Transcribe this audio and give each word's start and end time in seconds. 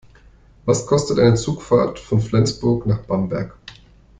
Was 0.65 0.87
kostet 0.87 1.19
eine 1.19 1.35
Zugfahrt 1.35 1.99
von 1.99 2.21
Flensburg 2.21 2.87
nach 2.87 3.03
Bamberg? 3.03 3.55